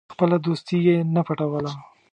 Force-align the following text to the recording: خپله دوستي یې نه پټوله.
خپله 0.13 0.35
دوستي 0.45 0.77
یې 0.85 0.95
نه 1.13 1.21
پټوله. 1.27 1.71